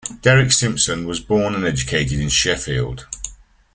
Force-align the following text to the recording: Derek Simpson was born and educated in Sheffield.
Derek 0.23 0.51
Simpson 0.51 1.05
was 1.05 1.19
born 1.19 1.53
and 1.53 1.63
educated 1.63 2.19
in 2.19 2.29
Sheffield. 2.29 3.05